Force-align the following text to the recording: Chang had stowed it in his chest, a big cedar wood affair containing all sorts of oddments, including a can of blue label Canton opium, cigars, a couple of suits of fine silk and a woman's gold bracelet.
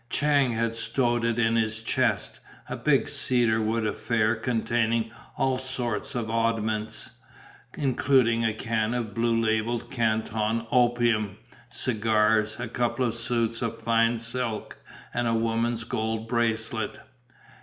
Chang 0.09 0.53
had 0.53 0.73
stowed 0.73 1.23
it 1.23 1.37
in 1.37 1.55
his 1.55 1.83
chest, 1.83 2.39
a 2.67 2.75
big 2.75 3.07
cedar 3.07 3.61
wood 3.61 3.85
affair 3.85 4.35
containing 4.35 5.11
all 5.37 5.59
sorts 5.59 6.15
of 6.15 6.27
oddments, 6.27 7.17
including 7.77 8.43
a 8.43 8.51
can 8.51 8.95
of 8.95 9.13
blue 9.13 9.39
label 9.39 9.79
Canton 9.79 10.65
opium, 10.71 11.37
cigars, 11.69 12.59
a 12.59 12.67
couple 12.67 13.05
of 13.05 13.13
suits 13.13 13.61
of 13.61 13.79
fine 13.79 14.17
silk 14.17 14.79
and 15.13 15.27
a 15.27 15.35
woman's 15.35 15.83
gold 15.83 16.27
bracelet. 16.27 16.97